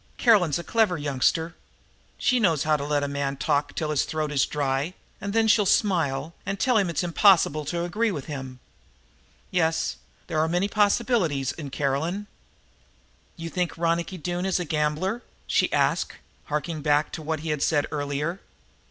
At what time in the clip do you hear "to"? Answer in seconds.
2.75-2.83, 7.65-7.83, 17.11-17.21